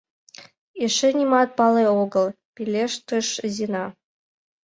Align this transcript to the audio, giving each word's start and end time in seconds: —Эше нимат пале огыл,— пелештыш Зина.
—Эше 0.83 1.09
нимат 1.17 1.49
пале 1.57 1.83
огыл,— 2.01 2.25
пелештыш 2.55 3.27
Зина. 3.55 3.85